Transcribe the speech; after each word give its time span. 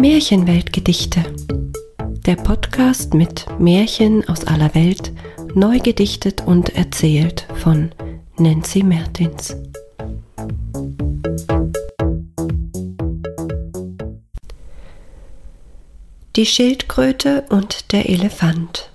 Märchenweltgedichte. 0.00 1.24
Der 2.24 2.36
Podcast 2.36 3.14
mit 3.14 3.46
Märchen 3.58 4.28
aus 4.28 4.44
aller 4.44 4.72
Welt, 4.76 5.12
neu 5.54 5.80
gedichtet 5.80 6.46
und 6.46 6.76
erzählt 6.76 7.48
von 7.56 7.90
Nancy 8.36 8.84
Mertins. 8.84 9.56
Die 16.36 16.46
Schildkröte 16.46 17.46
und 17.50 17.90
der 17.90 18.08
Elefant. 18.08 18.92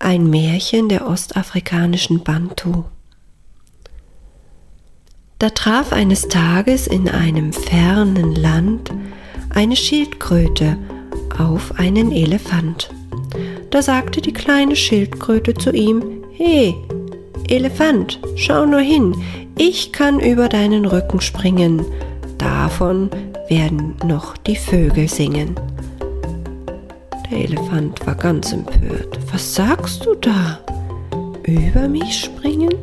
Ein 0.00 0.28
Märchen 0.28 0.88
der 0.88 1.06
ostafrikanischen 1.06 2.24
Bantu. 2.24 2.86
Da 5.38 5.50
traf 5.50 5.92
eines 5.92 6.26
Tages 6.26 6.88
in 6.88 7.08
einem 7.08 7.52
fernen 7.52 8.34
Land 8.34 8.90
eine 9.54 9.76
Schildkröte 9.76 10.76
auf 11.38 11.78
einen 11.78 12.12
Elefant. 12.12 12.90
Da 13.70 13.82
sagte 13.82 14.20
die 14.20 14.32
kleine 14.32 14.76
Schildkröte 14.76 15.54
zu 15.54 15.72
ihm, 15.72 16.02
He, 16.30 16.74
Elefant, 17.48 18.20
schau 18.36 18.66
nur 18.66 18.80
hin, 18.80 19.14
ich 19.58 19.92
kann 19.92 20.20
über 20.20 20.48
deinen 20.48 20.86
Rücken 20.86 21.20
springen, 21.20 21.84
davon 22.38 23.10
werden 23.48 23.94
noch 24.04 24.36
die 24.36 24.56
Vögel 24.56 25.08
singen. 25.08 25.54
Der 27.30 27.38
Elefant 27.38 28.06
war 28.06 28.14
ganz 28.14 28.52
empört. 28.52 29.18
Was 29.32 29.54
sagst 29.54 30.04
du 30.04 30.14
da? 30.14 30.60
Über 31.44 31.88
mich 31.88 32.20
springen? 32.20 32.74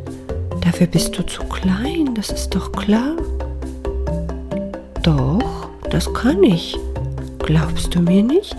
Dafür 0.62 0.88
bist 0.88 1.17
du 1.17 1.23
zu 1.23 1.44
klein, 1.44 2.14
das 2.16 2.30
ist 2.30 2.50
doch 2.50 2.72
klar. 2.72 3.16
Doch, 5.04 5.69
das 5.90 6.14
kann 6.14 6.44
ich. 6.44 6.78
Glaubst 7.40 7.96
du 7.96 8.02
mir 8.02 8.24
nicht? 8.24 8.56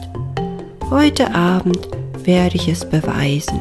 Heute 0.91 1.35
Abend 1.35 1.89
werde 2.25 2.57
ich 2.57 2.69
es 2.69 2.89
beweisen. 2.89 3.61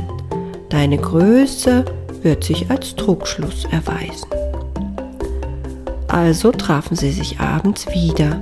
Deine 0.70 0.98
Größe 0.98 1.86
wird 2.22 2.44
sich 2.44 2.70
als 2.70 2.95
Trugschluss 2.95 3.66
erweisen. 3.66 4.28
Also 6.08 6.52
trafen 6.52 6.95
sie 6.95 7.11
sich 7.11 7.39
abends 7.39 7.88
wieder. 7.94 8.42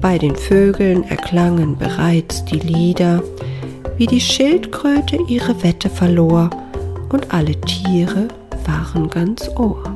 Bei 0.00 0.18
den 0.18 0.34
Vögeln 0.34 1.04
erklangen 1.04 1.76
bereits 1.76 2.44
die 2.44 2.58
Lieder, 2.58 3.22
wie 3.96 4.06
die 4.06 4.20
Schildkröte 4.20 5.18
ihre 5.28 5.62
Wette 5.62 5.90
verlor 5.90 6.50
und 7.10 7.32
alle 7.32 7.60
Tiere 7.60 8.28
waren 8.66 9.08
ganz 9.08 9.48
Ohr. 9.56 9.95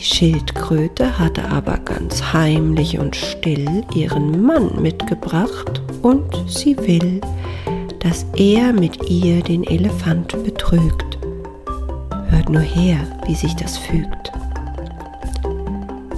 Die 0.00 0.06
Schildkröte 0.06 1.18
hatte 1.18 1.44
aber 1.50 1.76
ganz 1.76 2.32
heimlich 2.32 2.98
und 2.98 3.14
still 3.14 3.84
ihren 3.94 4.42
Mann 4.42 4.80
mitgebracht 4.80 5.82
und 6.00 6.24
sie 6.46 6.74
will, 6.78 7.20
dass 7.98 8.24
er 8.34 8.72
mit 8.72 9.10
ihr 9.10 9.42
den 9.42 9.62
Elefant 9.62 10.42
betrügt. 10.42 11.18
Hört 12.30 12.48
nur 12.48 12.62
her, 12.62 12.96
wie 13.26 13.34
sich 13.34 13.54
das 13.56 13.76
fügt. 13.76 14.32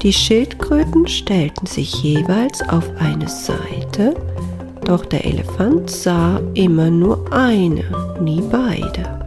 Die 0.00 0.12
Schildkröten 0.12 1.08
stellten 1.08 1.66
sich 1.66 2.05
jeweils 2.05 2.62
auf 2.69 2.88
eine 3.00 3.27
Seite, 3.28 4.14
doch 4.84 5.05
der 5.05 5.25
Elefant 5.25 5.91
sah 5.91 6.41
immer 6.55 6.88
nur 6.88 7.33
eine, 7.33 7.83
nie 8.20 8.42
beide. 8.42 9.25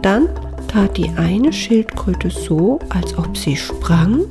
Dann 0.00 0.26
tat 0.76 0.98
die 0.98 1.08
eine 1.16 1.54
Schildkröte 1.54 2.28
so, 2.28 2.78
als 2.90 3.16
ob 3.16 3.34
sie 3.34 3.56
sprang, 3.56 4.26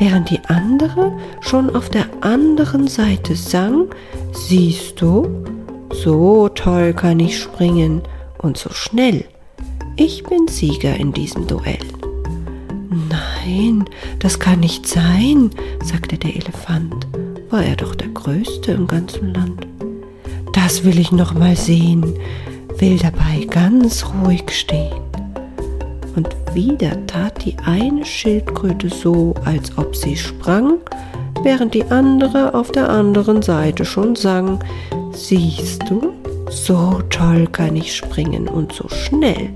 während 0.00 0.28
die 0.30 0.40
andere 0.48 1.12
schon 1.40 1.76
auf 1.76 1.90
der 1.90 2.06
anderen 2.22 2.88
Seite 2.88 3.36
sang, 3.36 3.86
siehst 4.32 5.00
du, 5.00 5.44
so 5.92 6.48
toll 6.48 6.92
kann 6.92 7.20
ich 7.20 7.38
springen 7.38 8.02
und 8.38 8.56
so 8.56 8.70
schnell. 8.70 9.26
Ich 9.94 10.24
bin 10.24 10.48
Sieger 10.48 10.96
in 10.96 11.12
diesem 11.12 11.46
Duell. 11.46 11.78
Nein, 13.08 13.84
das 14.18 14.40
kann 14.40 14.58
nicht 14.58 14.88
sein, 14.88 15.50
sagte 15.84 16.18
der 16.18 16.34
Elefant. 16.34 17.06
War 17.48 17.62
er 17.62 17.76
doch 17.76 17.94
der 17.94 18.08
Größte 18.08 18.72
im 18.72 18.88
ganzen 18.88 19.32
Land. 19.32 19.68
Das 20.52 20.82
will 20.82 20.98
ich 20.98 21.12
noch 21.12 21.32
mal 21.32 21.54
sehen, 21.54 22.18
will 22.76 22.98
dabei 22.98 23.46
ganz 23.48 24.04
ruhig 24.04 24.50
stehen 24.50 25.06
und 26.16 26.28
wieder 26.54 27.06
tat 27.06 27.44
die 27.44 27.56
eine 27.64 28.04
Schildkröte 28.04 28.88
so, 28.88 29.34
als 29.44 29.76
ob 29.76 29.94
sie 29.94 30.16
sprang, 30.16 30.78
während 31.42 31.74
die 31.74 31.84
andere 31.84 32.54
auf 32.54 32.72
der 32.72 32.88
anderen 32.88 33.42
Seite 33.42 33.84
schon 33.84 34.16
sang, 34.16 34.58
Siehst 35.12 35.82
du, 35.88 36.12
so 36.50 37.00
toll 37.08 37.46
kann 37.50 37.74
ich 37.74 37.94
springen 37.96 38.48
und 38.48 38.72
so 38.74 38.86
schnell. 38.88 39.48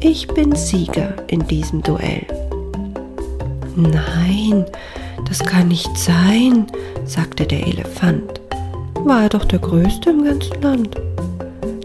Ich 0.00 0.26
bin 0.26 0.56
Sieger 0.56 1.14
in 1.28 1.46
diesem 1.46 1.82
Duell. 1.82 2.26
Nein, 3.76 4.64
das 5.28 5.38
kann 5.38 5.68
nicht 5.68 5.96
sein, 5.96 6.66
sagte 7.04 7.46
der 7.46 7.64
Elefant. 7.64 8.40
War 9.04 9.22
er 9.22 9.28
doch 9.28 9.44
der 9.44 9.60
Größte 9.60 10.10
im 10.10 10.24
ganzen 10.24 10.60
Land. 10.62 10.96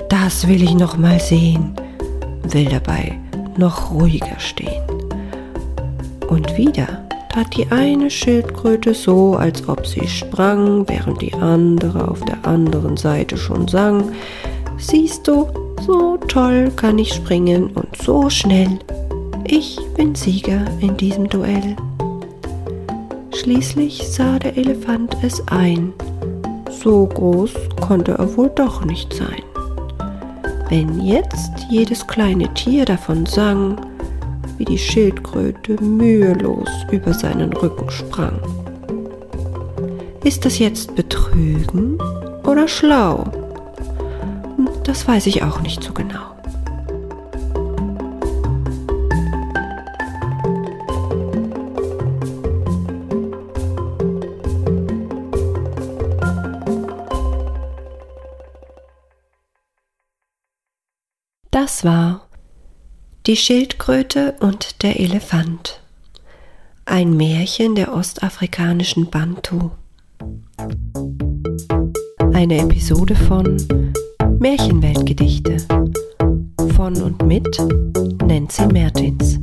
Das 0.10 0.48
will 0.48 0.64
ich 0.64 0.74
noch 0.74 0.98
mal 0.98 1.20
sehen, 1.20 1.76
will 2.50 2.66
dabei 2.66 3.23
noch 3.58 3.92
ruhiger 3.92 4.40
stehen. 4.40 4.84
Und 6.28 6.58
wieder 6.58 7.04
tat 7.34 7.56
die 7.56 7.68
eine 7.72 8.10
Schildkröte 8.10 8.94
so, 8.94 9.36
als 9.36 9.68
ob 9.68 9.88
sie 9.88 10.08
sprang, 10.08 10.88
während 10.88 11.22
die 11.22 11.34
andere 11.34 12.08
auf 12.08 12.22
der 12.22 12.46
anderen 12.48 12.98
Seite 12.98 13.38
schon 13.38 13.68
sang. 13.68 14.12
Siehst 14.78 15.28
du, 15.28 15.48
so 15.86 16.18
toll 16.28 16.72
kann 16.76 16.98
ich 17.00 17.14
springen 17.14 17.72
und 17.72 17.98
so 17.98 18.30
schnell. 18.30 18.80
Ich 19.46 19.78
bin 19.96 20.16
Sieger 20.16 20.66
in 20.80 20.96
diesem 20.96 21.28
Duell. 21.28 21.76
Schließlich 23.36 24.08
sah 24.08 24.40
der 24.40 24.56
Elefant 24.56 25.18
es 25.22 25.46
ein. 25.48 25.92
So 26.70 27.08
groß 27.08 27.52
konnte 27.82 28.14
er 28.14 28.38
wohl 28.38 28.50
doch 28.56 28.86
nicht 28.86 29.14
sein. 29.14 29.44
Wenn 30.70 31.02
jetzt 31.02 31.52
jedes 31.70 32.06
kleine 32.08 32.54
Tier 32.54 32.86
davon 32.86 33.26
sang, 33.26 33.80
wie 34.58 34.66
die 34.66 34.78
Schildkröte 34.78 35.82
mühelos 35.84 36.70
über 36.92 37.14
seinen 37.14 37.54
Rücken 37.54 37.90
sprang. 37.90 38.40
Ist 40.24 40.46
das 40.46 40.60
jetzt 40.60 40.96
Betrügen 40.96 41.98
oder 42.46 42.68
schlau? 42.68 43.26
Das 44.84 45.08
weiß 45.08 45.28
ich 45.28 45.44
auch 45.44 45.62
nicht 45.62 45.84
so 45.84 45.94
genau. 45.94 46.33
Das 61.54 61.86
war 61.86 62.28
Die 63.28 63.36
Schildkröte 63.36 64.34
und 64.40 64.82
der 64.82 65.00
Elefant. 65.00 65.84
Ein 66.84 67.16
Märchen 67.16 67.76
der 67.76 67.94
ostafrikanischen 67.94 69.12
Bantu. 69.12 69.70
Eine 72.34 72.58
Episode 72.58 73.16
von 73.16 73.56
Märchenweltgedichte 74.40 75.58
von 76.76 77.00
und 77.00 77.24
mit 77.28 77.56
Nancy 78.26 78.66
Mertins. 78.66 79.38